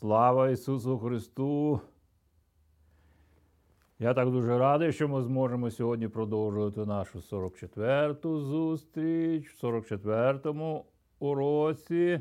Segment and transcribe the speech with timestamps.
[0.00, 1.80] Слава Ісусу Христу!
[3.98, 10.84] Я так дуже радий, що ми зможемо сьогодні продовжувати нашу 44-ту зустріч в 44-му
[11.18, 12.20] уроці,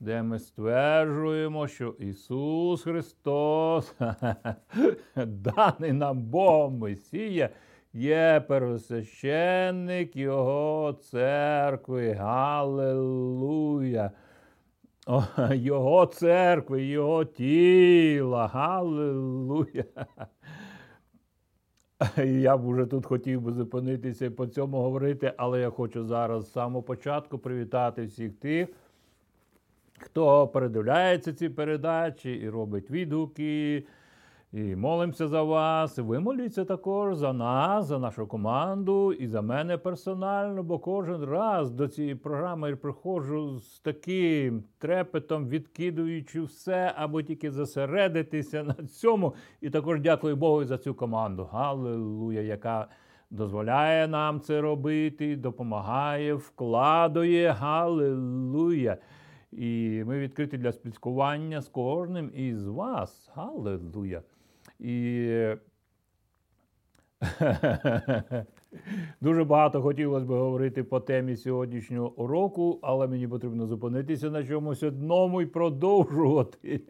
[0.00, 3.94] де ми стверджуємо, що Ісус Христос,
[5.26, 7.50] даний нам Богом Месія,
[7.92, 12.12] є первосвященник Його церкви.
[12.12, 14.10] Галилуя!
[15.54, 18.46] Його церкви, Його тіла.
[18.46, 19.84] Галилуя!
[22.24, 26.44] Я б уже тут хотів би зупинитися і по цьому говорити, але я хочу зараз
[26.44, 28.68] з самого початку привітати всіх тих,
[29.98, 33.84] хто передивляється ці передачі і робить відгуки.
[34.52, 35.98] І молимося за вас.
[35.98, 41.88] Ви також за нас, за нашу команду і за мене персонально, бо кожен раз до
[41.88, 49.34] цієї програми я приходжу з таким трепетом, відкидуючи все, або тільки зосередитися на цьому.
[49.60, 51.48] І також дякую Богу за цю команду.
[51.52, 52.88] Галилуя, яка
[53.30, 57.50] дозволяє нам це робити, допомагає, вкладує.
[57.50, 58.96] Галилуя.
[59.52, 63.30] І ми відкриті для спілкування з кожним із вас.
[63.34, 64.22] Галилуя.
[64.80, 65.28] І
[69.20, 74.82] дуже багато хотілося б говорити по темі сьогоднішнього уроку, але мені потрібно зупинитися на чомусь
[74.82, 76.80] одному і продовжувати.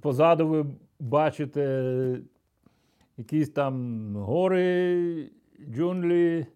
[0.00, 0.66] Позаду ви
[1.00, 2.20] бачите
[3.16, 5.30] якісь там гори,
[5.68, 6.46] джунглі,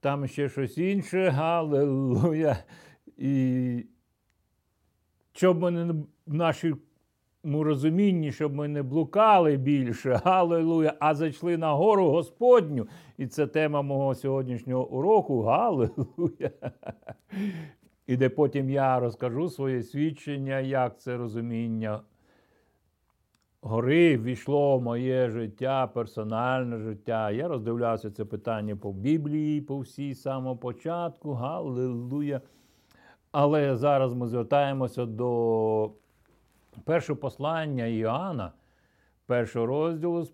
[0.00, 2.56] там ще щось інше, галилуя.
[3.16, 3.86] І
[5.32, 5.92] щоб ми не
[6.26, 6.76] в нашому
[7.44, 12.86] розумінні, щоб ми не блукали більше, галилуя, а зайшли на гору Господню.
[13.18, 15.42] І це тема мого сьогоднішнього уроку.
[15.42, 16.50] Галилуя.
[18.06, 22.00] І де потім я розкажу своє свідчення, як це розуміння
[23.62, 27.30] гори ввійшло в моє життя, персональне життя.
[27.30, 31.32] Я роздивлявся це питання по Біблії, по всій самому початку.
[31.32, 32.40] Галилуя.
[33.32, 35.90] Але зараз ми звертаємося до
[36.84, 38.52] першого послання Іоанна,
[39.26, 40.32] першого розділу з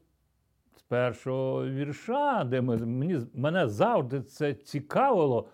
[0.88, 5.48] першого вірша, де ми, мені, мене завжди це цікавило,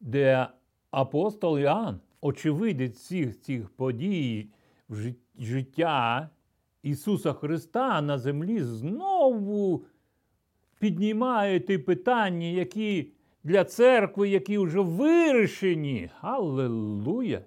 [0.00, 0.48] де
[0.90, 4.50] апостол Іоанн, очевидець всіх цих подій
[4.88, 6.30] в життя
[6.82, 9.84] Ісуса Христа на землі, знову
[10.78, 13.12] піднімає ті питання, які
[13.44, 16.10] для церкви, які вже вирішені.
[16.20, 17.40] Аллилуйя!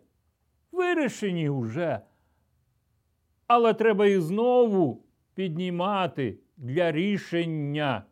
[0.72, 2.00] Вирішені вже.
[3.48, 5.04] Але треба їх знову
[5.34, 8.04] піднімати для рішення.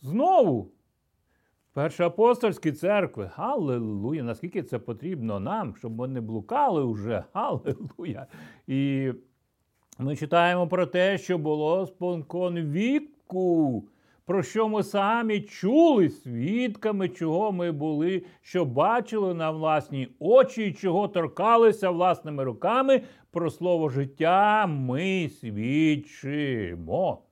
[0.00, 0.70] Знову.
[1.72, 3.30] Першоапостольські церкви.
[3.34, 4.22] Галилуя!
[4.22, 7.24] Наскільки це потрібно нам, щоб ми не блукали вже.
[7.32, 8.26] Галилуя!
[8.66, 9.12] І
[9.98, 13.88] ми читаємо про те, що було спонкон віку
[14.26, 20.72] про що ми самі чули свідками, чого ми були, що бачили на власні очі, і
[20.72, 27.22] чого торкалися власними руками, про слово життя ми свідчимо.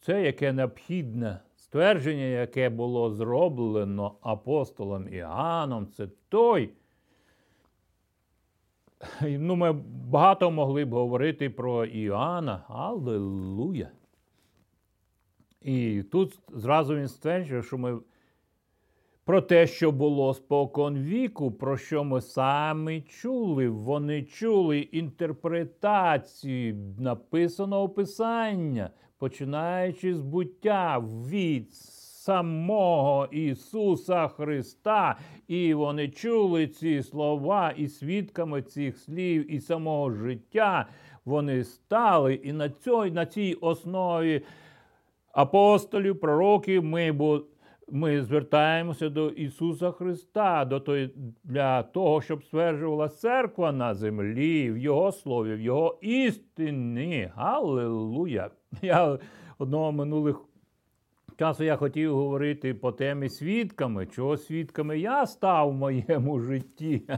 [0.00, 6.70] Це яке необхідне ствердження, яке було зроблено апостолом Іоанном, це той.
[9.22, 9.72] Ну, Ми
[10.10, 12.64] багато могли б говорити про Іоанна.
[12.68, 13.90] Аллилуйя!
[15.64, 17.98] І тут зразу він стверджує, що ми
[19.24, 23.68] про те, що було спокон віку, про що ми самі чули.
[23.68, 31.74] Вони чули інтерпретації написаного писання, починаючи з буття від
[32.24, 35.18] самого Ісуса Христа.
[35.48, 40.86] І вони чули ці слова і свідками цих слів, і самого життя
[41.24, 42.34] вони стали.
[42.34, 44.42] І на цій, на цій основі
[45.34, 47.12] апостолів, пророків, ми
[47.88, 51.10] ми звертаємося до Ісуса Христа, до той,
[51.44, 57.30] для того, щоб стверджувала церква на землі, в Його слові, в Його істині.
[57.34, 58.50] Галилуя!
[58.82, 59.18] Я
[59.58, 60.40] одного минулих
[61.38, 67.02] часу я хотів говорити по темі свідками, чого свідками я став в моєму житті.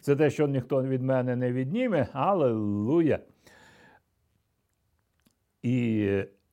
[0.00, 2.08] Це те, що ніхто від мене не відніме.
[2.12, 3.18] Аллилуйя!
[5.62, 6.08] І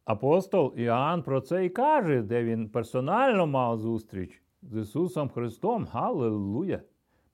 [0.05, 5.87] апостол Іоанн про це і каже, де він персонально мав зустріч з Ісусом Христом.
[5.91, 6.79] Галилуя!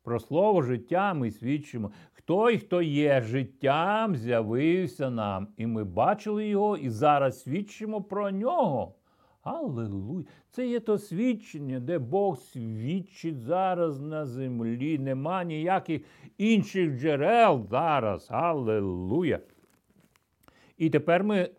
[0.04, 1.92] Про слово життя ми свідчимо.
[2.14, 8.96] Хто хто є життям, з'явився нам, і ми бачили його, і зараз свідчимо про нього.
[9.44, 10.26] Аллилуйя!
[10.50, 15.00] Це є то свідчення, де Бог свідчить зараз на землі.
[15.00, 16.02] Нема ніяких
[16.38, 18.28] інших джерел зараз.
[18.32, 19.40] Аллилуйя!
[20.78, 21.50] І тепер ми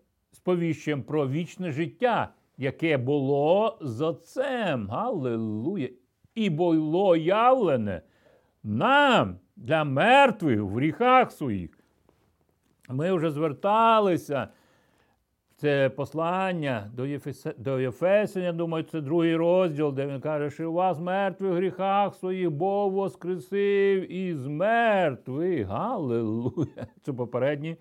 [0.47, 2.29] сповіщуємо про вічне життя,
[2.59, 4.93] яке було з Отцем.
[4.93, 5.89] Аллилуйя!
[6.35, 8.03] І було явлене
[8.63, 11.79] нам для мертвих в гріхах своїх.
[12.89, 14.49] Ми вже зверталися.
[15.57, 20.71] Це послання до Єфесе, до Єфесень, я думаю, це другий розділ, де він каже, що
[20.71, 25.67] у вас мертвих в гріхах своїх Бог воскресив із мертвих.
[25.67, 26.87] Галилуя!
[27.03, 27.77] Це попередні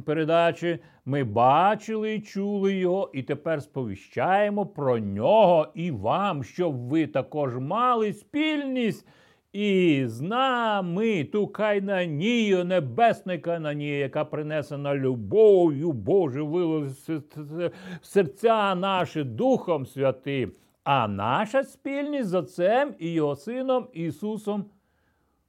[0.00, 0.78] передачі.
[1.04, 7.58] Ми бачили і чули його, і тепер сповіщаємо про нього і вам, щоб ви також
[7.58, 9.06] мали спільність.
[9.52, 17.70] І з нами ту кайнанію, небесну кайнанію, яка принесена любов'ю Божою вилилася в
[18.02, 20.52] серця наші Духом Святим,
[20.84, 24.64] а наша спільність з Отцем і Його Сином Ісусом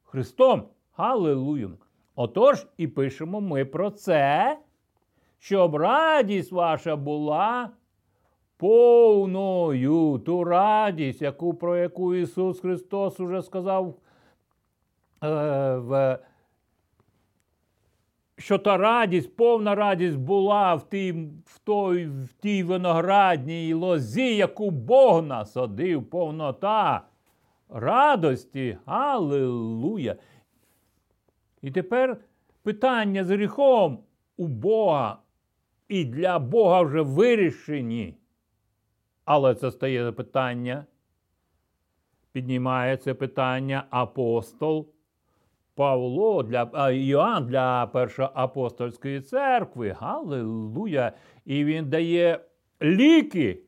[0.03, 0.63] Христом.
[0.95, 1.82] Галилуя!
[2.15, 4.57] Отож, і пишемо ми про це,
[5.39, 7.69] щоб радість ваша була
[8.57, 13.95] повною ту радість, яку, про яку Ісус Христос уже сказав,
[15.23, 16.19] е,
[18.37, 21.11] що та радість, повна радість була в тій,
[21.45, 27.01] в той, в тій виноградній лозі, яку Бог насадив, повнота
[27.69, 28.77] радості.
[28.85, 30.15] Аллилуйя!
[31.63, 32.17] І тепер
[32.63, 33.99] питання з гріхом
[34.37, 35.17] у Бога
[35.87, 38.17] і для Бога вже вирішені.
[39.25, 40.85] Але це стає питання,
[42.31, 44.89] піднімає це питання апостол
[45.75, 49.89] Павло для Іоанн для першої апостольської церкви.
[49.99, 51.11] Галилуя!
[51.45, 52.39] І він дає
[52.81, 53.59] ліки.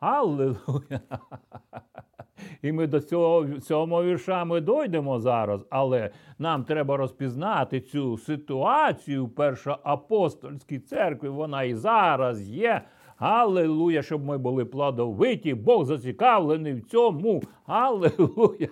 [0.00, 1.00] Галилуя!
[2.62, 9.28] І ми до цього цього вірша ми дойдемо зараз, але нам треба розпізнати цю ситуацію
[9.28, 11.28] першоапостольській церкві.
[11.28, 12.82] Вона і зараз є.
[13.16, 15.54] Аллилуйя, щоб ми були плодовиті.
[15.54, 17.42] Бог зацікавлений в цьому.
[17.66, 18.68] Аллилуйя.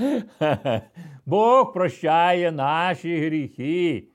[1.26, 4.08] Бог прощає наші гріхи.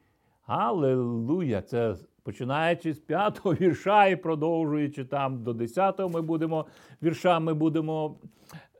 [0.45, 1.61] Аллилуйя.
[1.61, 1.95] Це
[2.25, 6.65] починаючи з п'ятого вірша і продовжуючи там до десятого, ми будемо
[7.03, 8.19] вірша, ми будемо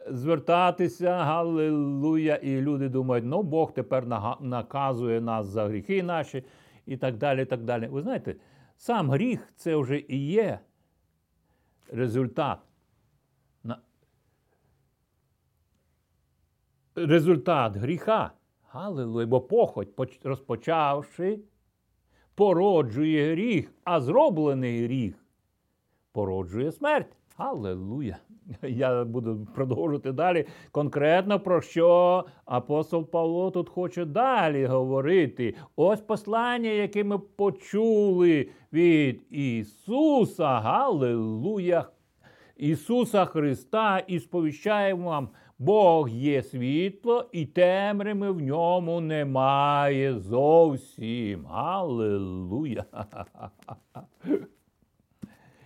[0.09, 1.18] звертатися.
[1.24, 2.36] Галилуя.
[2.36, 4.07] І люди думають, ну Бог тепер
[4.39, 6.44] наказує нас за гріхи наші
[6.86, 7.45] і так далі.
[7.45, 7.88] так далі.
[7.88, 8.36] Ви знаєте,
[8.77, 10.59] сам гріх це вже і є
[11.92, 12.59] результат.
[16.95, 18.31] Результат гріха.
[18.69, 19.89] Галилуя, бо похоть,
[20.24, 21.39] розпочавши,
[22.35, 25.25] породжує гріх, а зроблений гріх
[26.11, 27.17] породжує смерть.
[27.37, 28.17] Аллилуйя!
[28.61, 30.45] Я буду продовжувати далі.
[30.71, 35.55] Конкретно про що апостол Павло тут хоче далі говорити.
[35.75, 40.59] Ось послання, яке ми почули від Ісуса.
[40.59, 41.85] Галилуя!
[42.57, 45.29] Ісуса Христа і сповіщаємо вам.
[45.60, 51.48] Бог є світло, і темряви в ньому немає зовсім.
[51.48, 52.86] Аллилуйя!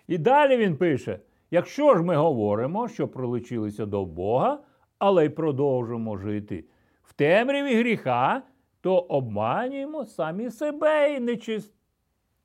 [0.08, 1.20] І далі він пише:
[1.52, 4.60] якщо ж ми говоримо, що пролучилися до Бога,
[4.98, 6.66] але й продовжуємо жити
[7.04, 8.42] в темряві гріха,
[8.82, 11.74] то обманюємо самі себе і не, чист...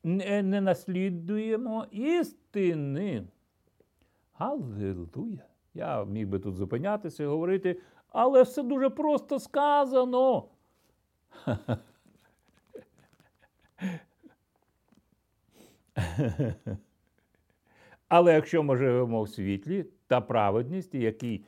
[0.05, 3.25] не, не наслідуємо істини.
[4.39, 5.54] Аллилуйя!
[5.75, 10.49] Я міг би тут зупинятися і говорити, але все дуже просто сказано.
[18.09, 21.45] Але якщо ми живемо в світлі та праведності, який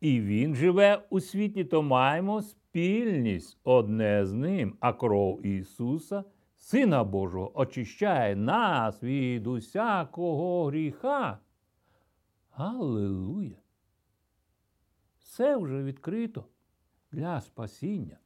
[0.00, 6.24] і він живе у світлі, то маємо спільність одне з ним, а кров Ісуса,
[6.56, 11.38] Сина Божого, очищає нас від усякого гріха.
[12.56, 13.56] Аллилуйя!
[15.18, 16.44] Все вже відкрито
[17.12, 18.18] для спасіння.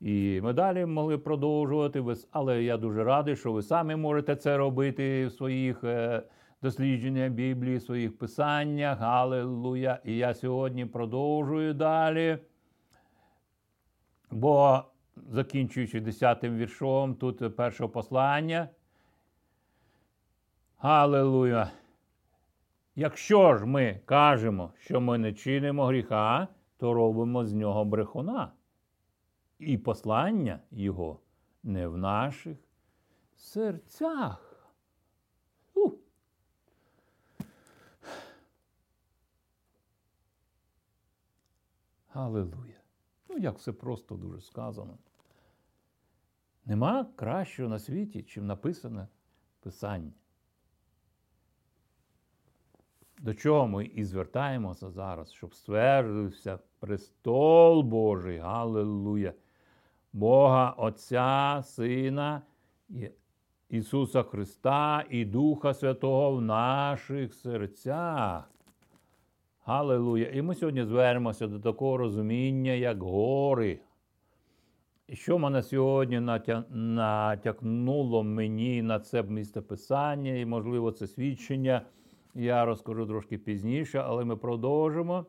[0.00, 5.26] І ми далі могли продовжувати, але я дуже радий, що ви самі можете це робити
[5.26, 6.22] в своїх е,
[6.62, 9.00] дослідженнях Біблії, в своїх писаннях.
[9.00, 10.00] Аллилуйя!
[10.04, 12.38] І я сьогодні продовжую далі.
[14.30, 14.82] Бо,
[15.30, 18.68] закінчуючи 10 віршом, тут перше послання.
[20.78, 21.70] Аллилуйя!
[22.96, 28.52] Якщо ж ми кажемо, що ми не чинимо гріха, то робимо з нього брехуна.
[29.58, 31.20] І послання його
[31.62, 32.58] не в наших
[33.36, 34.70] серцях.
[35.74, 35.90] У.
[42.12, 42.80] Аллилуйя.
[43.28, 44.98] Ну, як все просто дуже сказано.
[46.64, 49.08] Нема кращого на світі, чим написане
[49.60, 50.12] Писання.
[53.24, 59.32] До чого ми і звертаємося зараз, щоб ствердився престол Божий, Галилуя,
[60.12, 62.42] Бога Отця, Сина
[63.68, 68.50] Ісуса Христа і Духа Святого в наших серцях.
[69.64, 70.26] Галилуя!
[70.26, 73.78] І ми сьогодні звернемося до такого розуміння, як гори.
[75.12, 76.64] Що мене сьогодні натя...
[76.70, 81.82] натякнуло мені на це місце писання, і, можливо, це свідчення.
[82.34, 85.26] Я розкажу трошки пізніше, але ми продовжимо.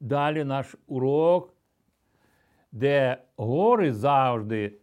[0.00, 1.54] Далі наш урок,
[2.72, 4.78] де гори завжди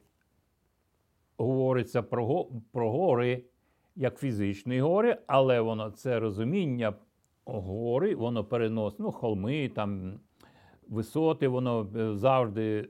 [1.38, 3.44] говориться про про гори
[3.96, 6.94] як фізичні гори, але воно це розуміння
[7.46, 10.20] гори, воно переносить, ну, холми, там,
[10.88, 12.90] висоти, воно е, завжди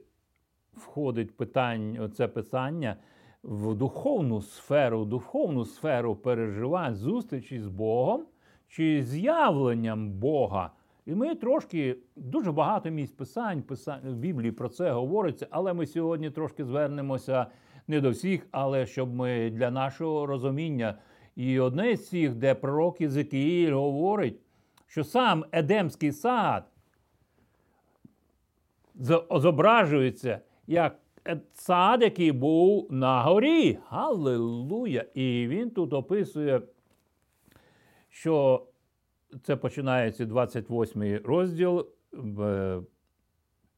[0.74, 2.96] входить питання, це питання
[3.48, 8.26] в духовну сферу, духовну сферу переживань, зустрічі з Богом
[8.68, 10.72] чи з'явленням Бога.
[11.06, 15.86] І ми трошки дуже багато місць писань, писань в Біблії про це говориться, але ми
[15.86, 17.46] сьогодні трошки звернемося
[17.88, 20.98] не до всіх, але щоб ми для нашого розуміння.
[21.36, 24.40] І одне з цих, де пророк Єзекіїль говорить,
[24.88, 26.64] що сам Едемський сад
[29.30, 31.00] зображується як
[31.54, 33.78] сад, який був на горі.
[33.90, 35.06] Галилуя!
[35.14, 36.62] І він тут описує,
[38.10, 38.66] що
[39.44, 41.88] це починається 28 розділ
[42.40, 42.80] е,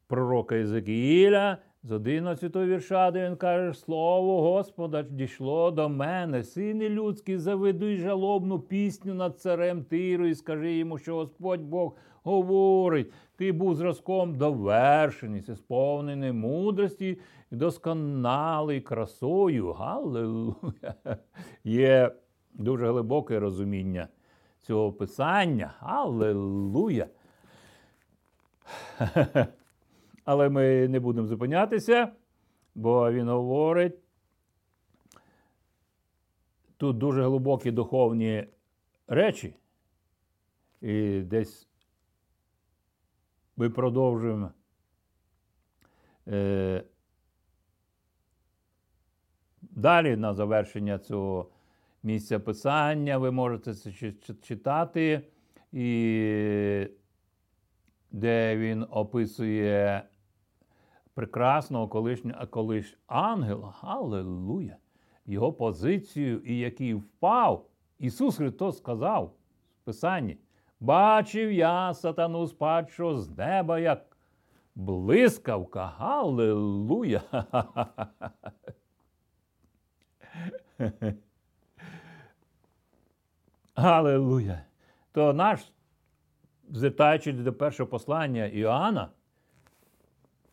[0.07, 7.37] пророка Єзекіїля, з 11 вірша, де він каже, Слово Господа дійшло до мене, сини людські,
[7.37, 13.75] заведуй жалобну пісню над царем Тиру і скажи йому, що Господь Бог говорить, ти був
[13.75, 17.19] зразком довершеність, сповнений мудрості
[17.51, 19.71] і досконалий красою.
[19.71, 20.93] Галилуя!
[21.63, 22.11] Є
[22.53, 24.07] дуже глибоке розуміння
[24.61, 25.73] цього писання.
[25.79, 27.07] Аллилуйя!
[30.25, 32.11] Але ми не будемо зупинятися,
[32.75, 33.99] бо він говорить.
[36.77, 38.47] Тут дуже глибокі духовні
[39.07, 39.53] речі.
[40.81, 41.68] І десь
[43.59, 44.51] ми продовжуємо.
[46.27, 46.83] Е,
[49.61, 51.49] Далі на завершення цього
[52.03, 53.91] місця писання ви можете це
[54.41, 55.21] читати,
[55.71, 56.87] і
[58.11, 60.03] де він описує
[61.13, 64.77] прекрасного колишнього колиш ангела, Аллилуйя,
[65.25, 69.25] його позицію, і який впав, Ісус Христос сказав
[69.81, 70.37] в Писанні,
[70.79, 74.17] бачив я сатану спадшого з неба, як
[74.75, 75.95] блискавка.
[75.97, 77.21] Аллилуйя.
[83.73, 84.65] Аллилуйя.
[85.11, 85.71] То наш,
[86.69, 89.09] звертаючись до першого послання Іоанна,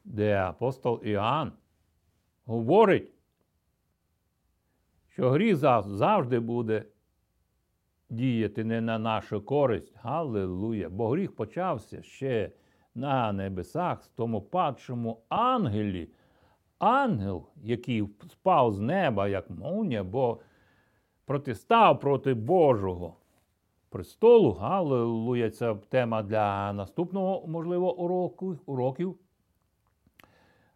[0.04, 1.52] де апостол Іоанн
[2.44, 3.12] говорить,
[5.08, 6.84] що гріх завжди буде
[8.10, 9.94] діяти не на нашу користь.
[9.96, 10.88] Галилуя!
[10.88, 12.50] Бо гріх почався ще
[12.94, 16.08] на небесах, з тому падшому ангелі.
[16.78, 20.40] Ангел, який спав з неба, як молнія, бо
[21.24, 23.16] протистав проти Божого
[23.88, 24.52] престолу.
[24.52, 25.50] Галилуя!
[25.50, 29.18] Це тема для наступного, можливо, уроку, уроків.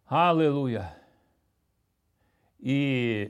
[0.05, 0.91] Галилуя!
[2.59, 3.29] І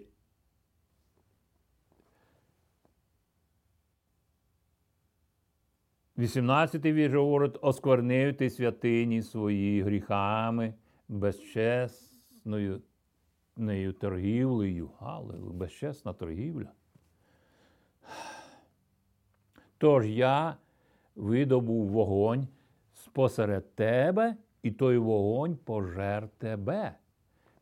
[6.21, 10.73] Вісімнадцятий вірш говорить, осквернив ти святині свої гріхами,
[11.07, 12.81] безчесною
[13.57, 14.89] нею торгівлею.
[14.99, 16.71] Галилуя, безчесна торгівля.
[19.77, 20.55] Тож я
[21.15, 22.47] видобув вогонь
[22.93, 26.95] спосеред тебе і той вогонь пожер тебе,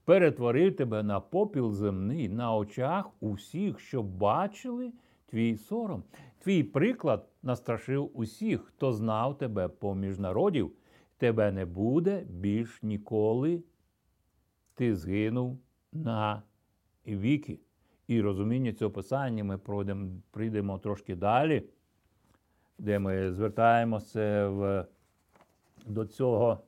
[0.05, 4.91] перетворив тебе на попіл земний на очах усіх, що бачили
[5.29, 6.03] твій сором.
[6.39, 10.71] Твій приклад настрашив усіх, хто знав тебе поміж народів.
[11.17, 13.63] Тебе не буде більш ніколи.
[14.75, 15.59] Ти згинув
[15.93, 16.43] на
[17.07, 17.59] віки.
[18.07, 21.63] І розуміння цього писання ми пройдемо, прийдемо трошки далі,
[22.77, 24.85] де ми звертаємося в,
[25.85, 26.59] до цього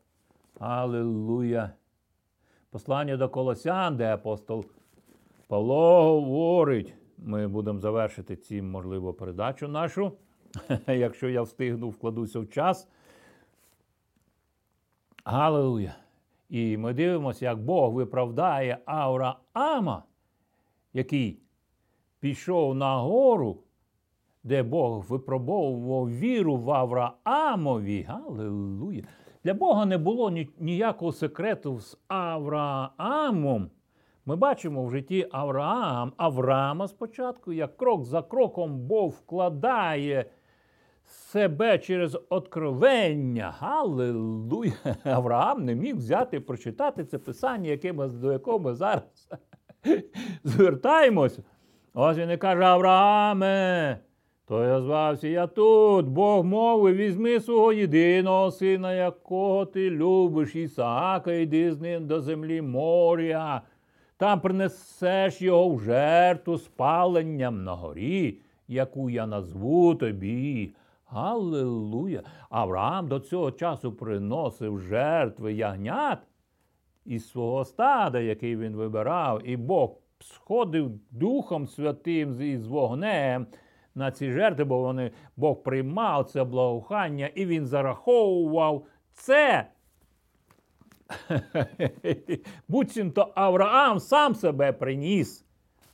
[0.60, 1.72] Аллилуйя.
[2.70, 4.66] Послання до Колосян, де апостол
[5.48, 10.12] Павло говорить, ми будемо завершити цим, можливо, передачу нашу.
[10.88, 12.88] Якщо я встигну, вкладуся в час.
[15.26, 15.96] Галилуя!
[16.50, 20.04] І ми дивимося, як Бог виправдає Авраама,
[20.94, 21.40] який
[22.20, 23.64] пішов на гору,
[24.44, 28.02] де Бог випробовував віру в Авраамові.
[28.02, 29.04] Галилуя!
[29.44, 33.70] Для Бога не було ніякого секрету з Авраамом.
[34.26, 40.26] Ми бачимо в житті Авраам, Авраама спочатку, як крок за кроком Бог вкладає
[41.06, 43.54] себе через откровення.
[43.60, 44.72] Галилуя!
[45.04, 49.30] Авраам не міг взяти прочитати це писання, яке ми, до якого ми зараз
[50.44, 51.44] звертаємося.
[51.94, 53.98] Ось він і каже: Аврааме,
[54.46, 56.06] то я звався я тут.
[56.06, 62.62] Бог мовив, візьми свого єдиного сина, якого ти любиш, Ісаака, йди з ним до землі
[62.62, 63.62] моря.
[64.22, 68.38] Там принесеш його в жертву спаленням на горі,
[68.68, 70.74] яку я назву тобі.
[71.06, 72.22] Аллилуйя!
[72.50, 76.20] Авраам до цього часу приносив жертви ягнят
[77.06, 83.48] із свого стада, який він вибирав, і Бог сходив Духом Святим із вогнем
[83.96, 89.68] на ці жертви, бо вони Бог приймав це благоухання, і він зараховував це.
[92.68, 95.46] Буцімто Авраам сам себе приніс.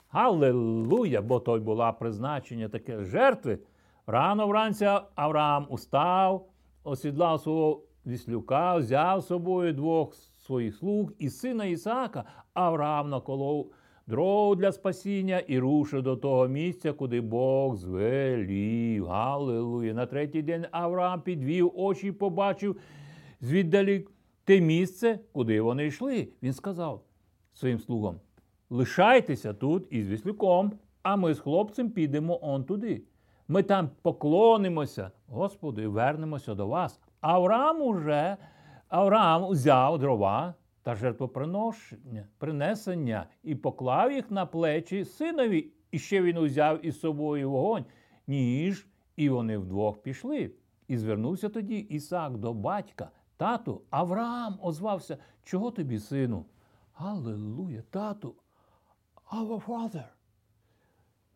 [0.09, 3.59] Аллилуйя, бо той була призначення таке жертви.
[4.07, 6.47] Рано вранці Авраам устав,
[6.83, 13.71] осідлав свого віслюка, взяв з собою двох своїх слуг і сина Ісаака, Авраам наколов
[14.07, 19.05] дров для спасіння і рушив до того місця, куди Бог звелів.
[19.05, 19.93] Галилуя.
[19.93, 22.77] На третій день Авраам підвів очі і побачив
[23.41, 24.07] звіддалі
[24.47, 26.27] те місце, куди вони йшли.
[26.43, 27.03] Він сказав
[27.53, 28.19] своїм слугам:
[28.69, 30.71] лишайтеся тут із віслюком,
[31.03, 33.01] а ми з хлопцем підемо он туди.
[33.47, 36.99] Ми там поклонимося, Господу, і вернемося до вас.
[37.21, 38.37] Авраам уже
[38.87, 45.71] Авраам взяв дрова та жертвоприношення, принесення і поклав їх на плечі синові.
[45.91, 47.85] І ще він узяв із собою вогонь,
[48.27, 50.51] ніж, і вони вдвох пішли.
[50.87, 53.09] І звернувся тоді Ісак до батька.
[53.37, 56.45] Тату, Авраам озвався, чого тобі, сину?
[56.93, 58.35] Аллилуйя, тату,
[59.31, 60.07] our father,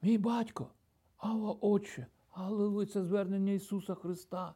[0.02, 0.68] мій батько.
[1.18, 4.54] Ава Отче, Аллилуйя, це звернення Ісуса Христа.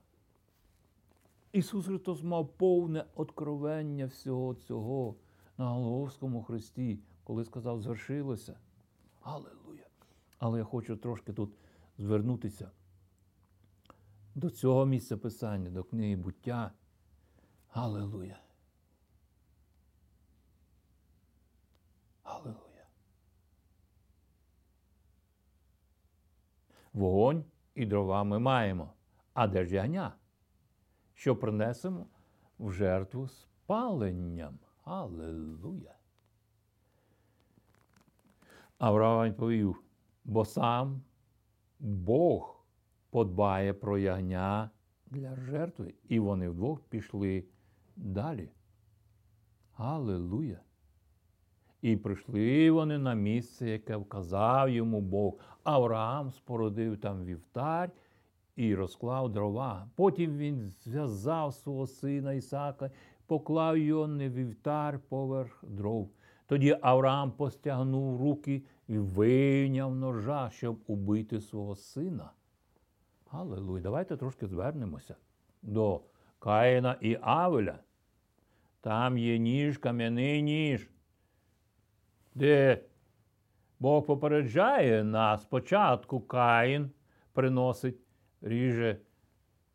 [1.51, 5.15] Ісус Христос мав повне откровення всього цього
[5.57, 8.59] на Голговському Христі, коли сказав, звершилося.
[9.21, 9.87] Аллилуйя.
[10.39, 11.53] Але я хочу трошки тут
[11.97, 12.71] звернутися
[14.35, 16.71] до цього місця Писання, до книги буття.
[17.75, 18.39] Аллилуйя.
[22.23, 22.87] Аллилуйя.
[26.93, 28.93] Вогонь і дрова ми маємо.
[29.33, 30.15] А де ж ягня?
[31.13, 32.05] Що принесемо
[32.59, 34.59] в жертву спаленням.
[34.83, 35.95] Аллилуйя.
[38.77, 39.83] Авраам відповів,
[40.23, 41.01] бо сам
[41.79, 42.65] Бог
[43.09, 44.69] подбає про ягня
[45.05, 45.93] для жертви.
[46.03, 47.45] І вони вдвох пішли
[47.95, 48.49] далі.
[49.73, 50.59] Аллилуйя.
[51.81, 55.33] І прийшли вони на місце, яке вказав йому Бог.
[55.63, 57.91] Авраам спородив там вівтар
[58.55, 59.87] і розклав дрова.
[59.95, 62.91] Потім він зв'язав свого сина Ісака,
[63.27, 66.09] поклав його на вівтар поверх дров.
[66.47, 72.31] Тоді Авраам постягнув руки і вийняв ножа, щоб убити свого сина.
[73.31, 73.83] Аллилуйя.
[73.83, 75.15] Давайте трошки звернемося
[75.61, 76.01] до
[76.39, 77.79] Каїна і Авеля.
[78.85, 80.89] Там є ніж, кам'яний ніж
[82.35, 82.79] де
[83.79, 86.91] Бог попереджає нас спочатку Каїн
[87.33, 87.97] приносить,
[88.41, 88.97] ріже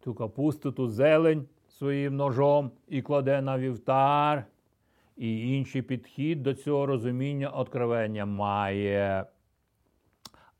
[0.00, 4.44] ту капусту, ту зелень своїм ножом і кладе на вівтар.
[5.16, 9.26] І інший підхід до цього розуміння откровення має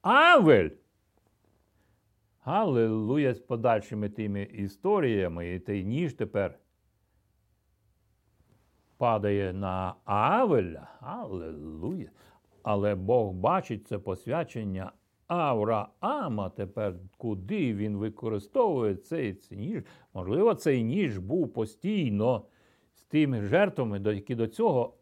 [0.03, 0.71] Авель.
[2.45, 6.59] Аллилуйя з подальшими тими історіями, і той ніж тепер
[9.01, 10.89] падає на Авеля.
[11.01, 12.11] Аллилуйя.
[12.63, 14.93] Але Бог бачить це посвячення
[15.27, 19.83] Авраама тепер, куди він використовує цей ніж.
[20.15, 22.45] Можливо, цей ніж був постійно
[22.95, 24.95] з тими жертвами, які до цього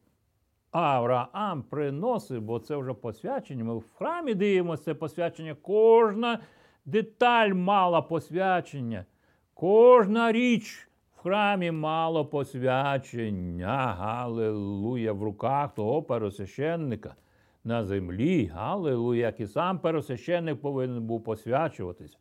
[0.70, 3.64] Авраам приносив, бо це вже посвячення.
[3.64, 5.56] Ми в храмі дивимося це посвячення.
[5.62, 6.38] Кожна
[6.84, 9.04] деталь мала посвячення,
[9.54, 10.87] кожна річ
[11.18, 17.14] в храмі мало посвячення, Галилуя, в руках того пересвященника
[17.64, 18.46] на землі.
[18.46, 22.18] Галилуя, як і сам пересвященник повинен був посвячуватись.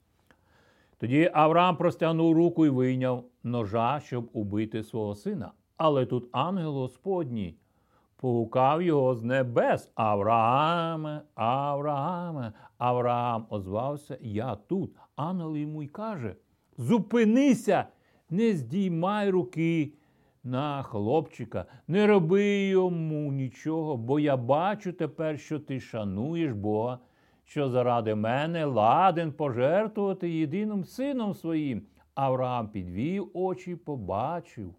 [0.97, 5.51] Тоді Авраам простягнув руку і вийняв ножа, щоб убити свого сина.
[5.77, 7.55] Але тут ангел Господній
[8.15, 9.91] погукав його з небес.
[9.95, 14.91] Аврааме, Аврааме, Авраам озвався, я тут.
[15.15, 16.35] Ангел йому й каже:
[16.77, 17.85] Зупинися,
[18.29, 19.93] не здіймай руки
[20.43, 26.99] на хлопчика, не роби йому нічого, бо я бачу тепер, що ти шануєш Бога,
[27.43, 31.81] що заради мене ладен пожертвувати єдиним сином своїм.
[32.17, 34.75] Авраам підвів очі і побачив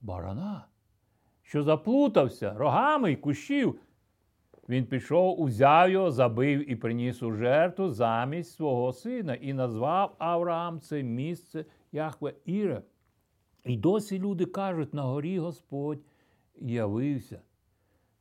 [0.00, 0.66] барана,
[1.42, 3.80] що заплутався рогами й кущів.
[4.68, 10.80] Він пішов, узяв його, забив і приніс у жертву замість свого сина і назвав Авраам
[10.80, 12.82] це місце Яхве Іре.
[13.64, 16.04] І досі люди кажуть, на горі Господь
[16.56, 17.40] явився.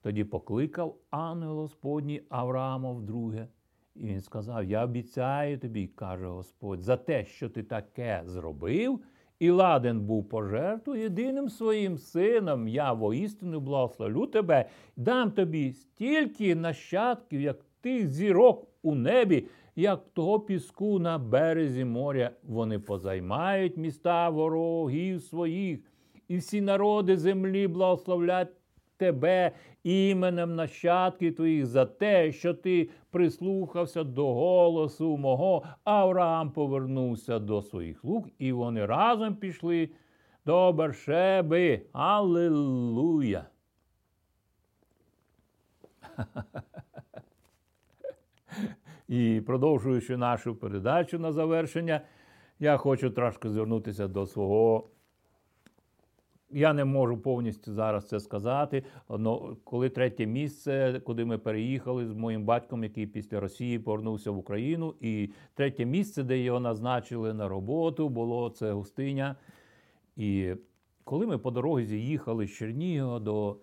[0.01, 3.47] Тоді покликав ангел Господній Авраама вдруге.
[3.95, 8.99] І він сказав: Я обіцяю тобі, каже Господь, за те, що ти таке зробив,
[9.39, 12.67] і ладен був пожертву єдиним своїм сином.
[12.67, 19.47] Я воістину благословлю тебе, дам тобі стільки нащадків, як тих зірок у небі,
[19.81, 22.31] як того піску на березі моря.
[22.43, 25.79] Вони позаймають міста ворогів своїх,
[26.27, 28.49] і всі народи землі благословлять
[28.97, 29.51] тебе
[29.83, 35.63] іменем нащадків твоїх за те, що ти прислухався до голосу мого.
[35.83, 39.89] Авраам повернувся до своїх лук, і вони разом пішли
[40.45, 41.81] до Бершеби.
[41.93, 43.45] Аллилуйя!
[49.11, 52.01] І продовжуючи нашу передачу на завершення,
[52.59, 54.89] я хочу трошки звернутися до свого.
[56.49, 58.83] Я не можу повністю зараз це сказати.
[59.09, 64.37] Но коли третє місце, куди ми переїхали з моїм батьком, який після Росії повернувся в
[64.37, 69.35] Україну, і третє місце, де його назначили на роботу, було це Густиня.
[70.15, 70.53] І
[71.03, 73.57] коли ми по дорозі їхали з Чернігова до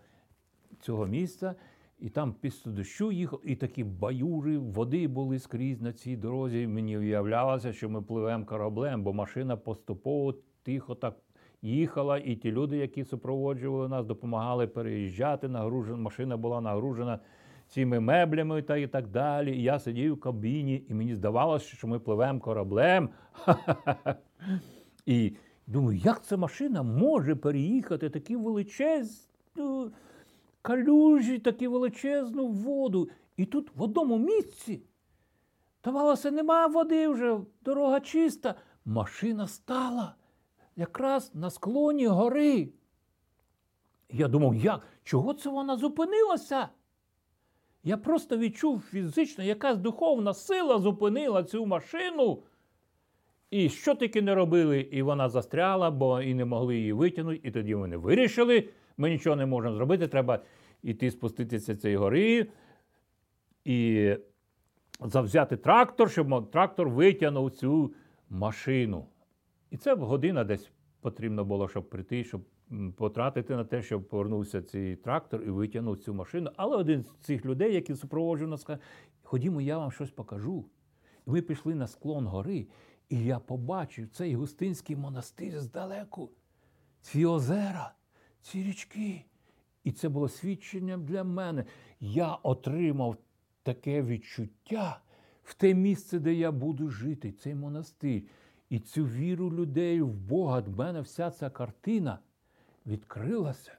[0.80, 1.54] цього місця,
[2.00, 6.66] і там після дощу їхав, і такі баюри, води були скрізь на цій дорозі.
[6.66, 11.16] Мені уявлялося, що ми пливемо кораблем, бо машина поступово тихо так
[11.62, 15.48] їхала, і ті люди, які супроводжували нас, допомагали переїжджати.
[15.48, 17.18] Нагружена машина була нагружена
[17.68, 19.56] цими меблями та і так далі.
[19.56, 23.08] І я сидів в кабіні, і мені здавалося, що ми пливемо кораблем.
[25.06, 25.32] І
[25.66, 29.28] думаю, як ця машина може переїхати такі величезні
[30.68, 33.08] калюжі, таку величезну воду.
[33.36, 34.82] І тут в одному місці.
[35.82, 38.54] Здавалося, немає води вже, дорога чиста.
[38.84, 40.14] Машина стала
[40.76, 42.68] якраз на склоні гори.
[44.10, 44.86] Я думав, як?
[45.04, 46.68] Чого це вона зупинилася?
[47.84, 52.42] Я просто відчув фізично, якась духовна сила зупинила цю машину.
[53.50, 57.40] І що таки не робили, і вона застряла, бо і не могли її витягнути.
[57.42, 60.40] І тоді вони вирішили, ми нічого не можемо зробити, треба
[60.82, 62.46] йти спуститися цієї гори
[63.64, 64.16] і
[65.00, 67.94] завзяти трактор, щоб трактор витягнув цю
[68.30, 69.06] машину.
[69.70, 72.42] І це година десь потрібно було, щоб прийти, щоб
[72.96, 76.50] потратити на те, щоб повернувся цей трактор і витягнув цю машину.
[76.56, 78.82] Але один з цих людей, які супроводжував нас, сказав,
[79.22, 80.64] ходімо, я вам щось покажу.
[81.26, 82.66] І ми пішли на склон гори,
[83.08, 86.30] і я побачив цей густинський монастир здалеку,
[87.00, 87.94] ці озера,
[88.42, 89.24] ці річки.
[89.88, 91.64] І це було свідченням для мене.
[92.00, 93.16] Я отримав
[93.62, 95.00] таке відчуття
[95.44, 98.22] в те місце, де я буду жити, цей монастир.
[98.70, 102.18] І цю віру людей в Бога, в мене вся ця картина
[102.86, 103.72] відкрилася.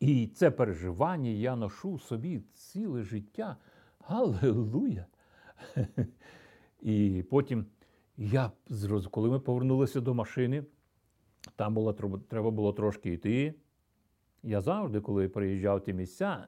[0.00, 3.56] І це переживання я ношу собі ціле життя.
[3.98, 5.06] Галилуя!
[6.80, 7.66] І потім
[8.16, 8.52] я
[9.10, 10.64] коли ми повернулися до машини,
[11.56, 11.92] там було,
[12.28, 13.54] треба було трошки йти.
[14.42, 16.46] Я завжди, коли приїжджав ті місця,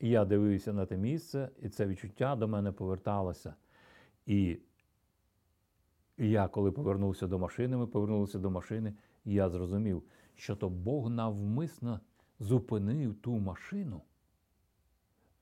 [0.00, 3.54] я дивився на те місце, і це відчуття до мене поверталося.
[4.26, 4.58] І
[6.18, 10.02] я, коли повернувся до машини, ми повернулися до машини, я зрозумів,
[10.34, 12.00] що то Бог навмисно
[12.38, 14.02] зупинив ту машину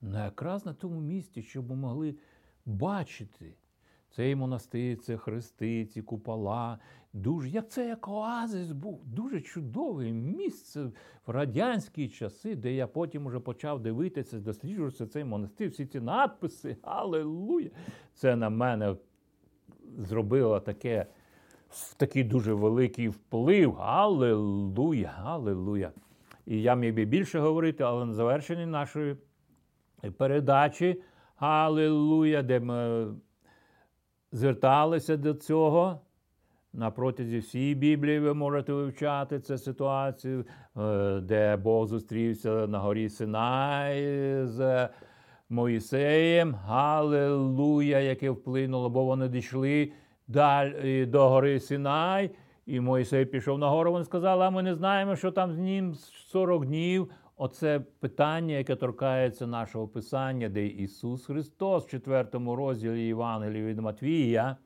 [0.01, 2.15] на якраз на тому місці, щоб ми могли
[2.65, 3.55] бачити
[4.15, 6.79] цей монастир, це хрести, ці купола.
[7.13, 10.91] Дуже, як це як оазис був, дуже чудове місце
[11.27, 16.77] в радянські часи, де я потім вже почав дивитися, досліджуватися цей монастир, всі ці надписи,
[16.81, 17.69] алелуя!
[18.13, 18.95] Це на мене
[19.97, 21.05] зробило таке,
[21.97, 23.81] такий дуже великий вплив.
[23.81, 25.91] Алелуя, алелуя.
[26.45, 29.15] І я міг би більше говорити, але на завершенні нашої
[30.17, 31.01] передачі
[31.35, 33.07] Аллилуйя, де ми
[34.35, 35.99] зверталися до цього.
[36.73, 40.45] На протязі всієї Біблії ви можете вивчати цю ситуацію,
[40.77, 44.03] е, де Бог зустрівся на горі Синай
[44.45, 44.89] з
[45.49, 46.55] Моїсеєм.
[46.55, 49.91] Галилуя, яке вплинуло, бо вони дійшли
[50.27, 52.31] далі до гори Синай.
[52.65, 55.93] І Моїсей пішов на гору, вони сказали, а ми не знаємо, що там з ним
[56.31, 57.11] 40 днів.
[57.37, 64.57] Оце питання, яке торкається нашого Писання, де Ісус Христос в 4 розділі Євангелії від Матвія,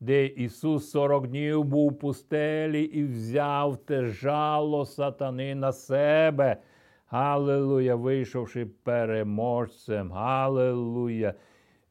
[0.00, 6.56] де Ісус 40 днів був у пустелі і взяв те жало сатани на себе.
[7.06, 10.12] Галилуя, вийшовши переможцем.
[10.12, 11.34] Галилуя.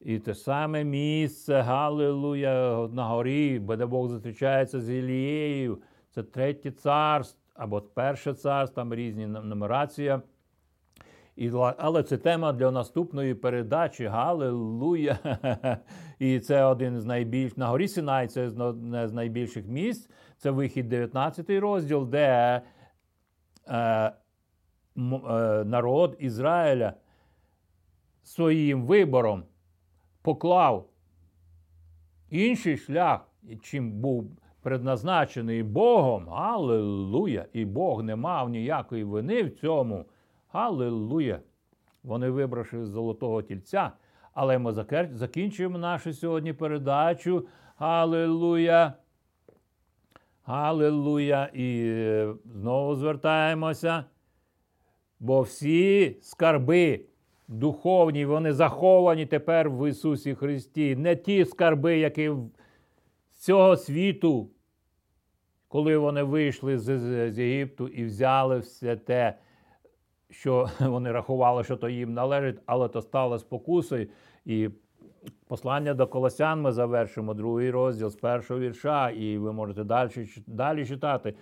[0.00, 5.78] І те саме місце, Галилуя, на горі, де Бог зустрічається з Ілією.
[6.10, 10.22] Це третє царство або перше царство, там різні нумерація.
[11.36, 14.06] І, Але це тема для наступної передачі.
[14.06, 15.18] Галилуя!
[16.18, 20.10] І це один з найбільш на горі Синай, це одне з найбільших місць.
[20.36, 22.60] Це вихід 19 розділ, де
[23.68, 24.12] е, е,
[25.64, 26.94] народ Ізраїля
[28.22, 29.44] своїм вибором
[30.22, 30.88] поклав
[32.30, 33.28] інший шлях,
[33.62, 34.30] чим був
[34.62, 36.30] предназначений Богом.
[36.30, 37.46] Аллилуйя!
[37.52, 40.04] І Бог не мав ніякої вини в цьому.
[40.52, 41.40] Аллилуйя!
[42.02, 43.92] Вони вибравши з золотого тільця.
[44.34, 44.72] Але ми
[45.12, 47.46] закінчуємо нашу сьогодні передачу.
[47.78, 48.92] Аллилуйя!
[50.44, 51.50] Аллилуйя!
[51.54, 54.04] І е, знову звертаємося.
[55.20, 57.00] Бо всі скарби
[57.48, 60.96] духовні, вони заховані тепер в Ісусі Христі.
[60.96, 62.30] Не ті скарби, які
[63.42, 64.50] цього світу,
[65.68, 69.38] коли вони вийшли з, з, з Єгипту і взяли все те,
[70.30, 74.08] що вони рахували, що то їм належить, але то стало спокусою.
[74.44, 74.70] І
[75.48, 80.10] послання до Колосян ми завершимо другий розділ з першого вірша, і ви можете далі,
[80.46, 81.34] далі читати.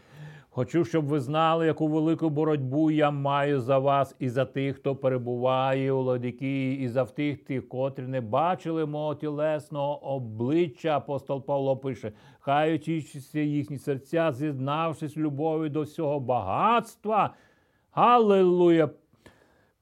[0.52, 4.96] Хочу, щоб ви знали, яку велику боротьбу я маю за вас і за тих, хто
[4.96, 10.96] перебуває у Ладикії, і за тих, тих, котрі не бачили мого тілесного обличчя.
[10.96, 17.34] Апостол Павло пише, хай очищуться їхні серця, зізнавшись любові до всього багатства.
[17.92, 18.88] Аллилуйя!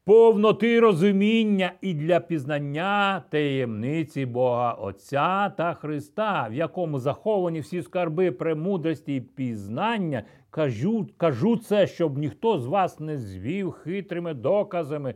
[0.08, 8.30] повноти розуміння і для пізнання таємниці Бога Отця та Христа, в якому заховані всі скарби
[8.30, 15.14] премудрості і пізнання, кажу, кажу це, щоб ніхто з вас не звів хитрими доказами.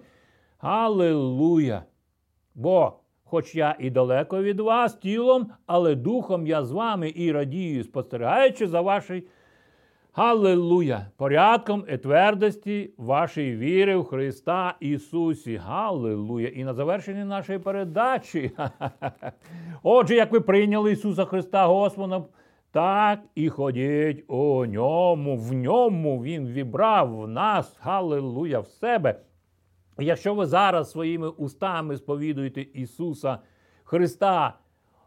[0.58, 1.82] Аллилуйя!
[2.54, 2.92] Бо,
[3.24, 8.66] хоч я і далеко від вас тілом, але духом я з вами і радію, спостерігаючи
[8.66, 9.22] за вашою
[10.14, 11.06] Галилуя!
[11.16, 15.56] Порядком і твердості вашої віри в Христа Ісусі.
[15.56, 16.48] Галилуя!
[16.48, 18.50] І на завершенні нашої передачі.
[19.82, 22.22] Отже, як ви прийняли Ісуса Христа Господа,
[22.72, 25.36] так і ходіть у ньому.
[25.36, 29.20] В ньому Він вібрав в нас, Галилуя, в себе.
[29.98, 33.38] Якщо ви зараз своїми устами сповідуєте Ісуса
[33.84, 34.58] Христа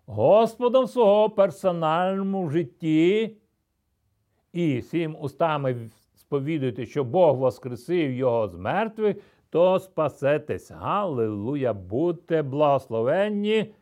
[0.06, 3.38] Господом свого персональному житті
[4.54, 9.18] і всім устами сповідуєте, що Бог воскресив його з мертвих,
[9.50, 10.72] то спасетесь.
[10.72, 11.74] Галилуя!
[11.74, 13.74] Будьте благословенні.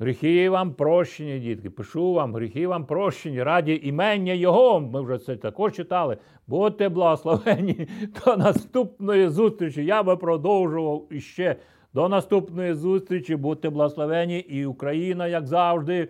[0.00, 1.70] Гріхи вам прощені, дітки.
[1.70, 4.80] Пишу вам, гріхи вам прощені, раді імення Його.
[4.80, 6.16] Ми вже це також читали.
[6.46, 7.88] Будьте благословені
[8.24, 9.84] до наступної зустрічі.
[9.84, 11.56] Я би продовжував іще
[11.94, 13.36] до наступної зустрічі.
[13.36, 16.08] Будьте благословені і Україна, як завжди.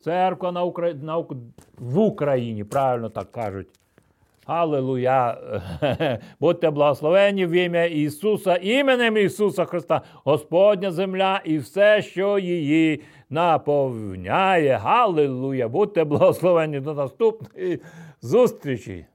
[0.00, 0.94] Церква на Укра...
[0.94, 1.16] на...
[1.78, 3.68] в Україні, правильно так кажуть.
[4.46, 5.38] Аллилуйя!
[6.40, 14.80] Будьте благословені в ім'я Ісуса, іменем Ісуса Христа, Господня земля і все, що її наповняє.
[14.84, 15.68] Аллилуйя!
[15.68, 17.80] Будьте благословені до наступної
[18.20, 19.06] зустрічі!